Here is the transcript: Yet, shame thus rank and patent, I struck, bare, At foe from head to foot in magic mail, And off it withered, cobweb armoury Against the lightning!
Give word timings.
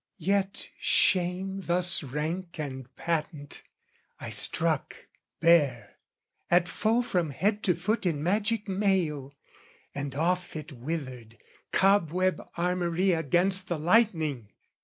Yet, 0.17 0.69
shame 0.79 1.61
thus 1.65 2.01
rank 2.01 2.59
and 2.59 2.87
patent, 2.95 3.61
I 4.19 4.31
struck, 4.31 4.95
bare, 5.39 5.97
At 6.49 6.67
foe 6.67 7.03
from 7.03 7.29
head 7.29 7.61
to 7.65 7.75
foot 7.75 8.07
in 8.07 8.23
magic 8.23 8.67
mail, 8.67 9.35
And 9.93 10.15
off 10.15 10.55
it 10.55 10.71
withered, 10.71 11.37
cobweb 11.71 12.41
armoury 12.57 13.11
Against 13.11 13.67
the 13.67 13.77
lightning! 13.77 14.49